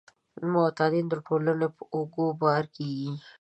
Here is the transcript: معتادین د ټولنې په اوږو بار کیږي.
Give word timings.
معتادین 0.53 1.05
د 1.09 1.13
ټولنې 1.25 1.67
په 1.75 1.83
اوږو 1.95 2.25
بار 2.41 2.63
کیږي. 2.75 3.11